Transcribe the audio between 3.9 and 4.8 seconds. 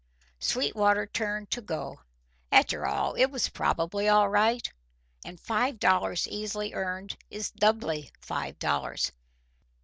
all right,